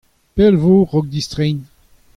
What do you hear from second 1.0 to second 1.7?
distreiñ.